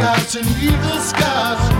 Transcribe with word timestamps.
Scouts 0.00 0.34
and 0.36 0.48
Eagle 0.62 0.98
Scouts. 0.98 1.68
Yeah. 1.68 1.79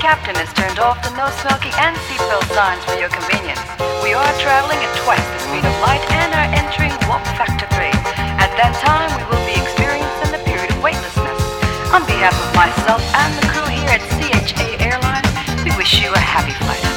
Captain 0.00 0.34
has 0.36 0.52
turned 0.52 0.78
off 0.78 1.00
the 1.00 1.12
no 1.16 1.30
smoking 1.40 1.72
and 1.78 1.96
seatbelt 2.08 2.44
signs 2.52 2.84
for 2.84 2.98
your 2.98 3.08
convenience. 3.08 3.60
We 4.02 4.12
are 4.12 4.32
traveling 4.40 4.80
at 4.82 4.92
twice 5.04 5.22
the 5.22 5.40
speed 5.40 5.64
of 5.64 5.72
light 5.80 6.04
and 6.10 6.34
are 6.34 6.48
entering 6.52 6.92
warp 7.08 7.24
factor 7.38 7.68
3. 7.72 7.88
At 8.40 8.52
that 8.60 8.74
time, 8.82 9.08
we 9.16 9.24
will 9.30 9.44
be 9.46 9.56
experiencing 9.56 10.32
the 10.32 10.42
period 10.44 10.72
of 10.72 10.82
weightlessness. 10.82 11.40
On 11.96 12.04
behalf 12.04 12.34
of 12.34 12.50
myself 12.56 13.00
and 13.14 13.30
the 13.40 13.46
crew 13.48 13.68
here 13.70 13.88
at 13.88 14.02
CHA 14.18 14.82
Airlines, 14.82 15.30
we 15.64 15.70
wish 15.76 16.00
you 16.02 16.12
a 16.12 16.18
happy 16.18 16.52
flight. 16.60 16.89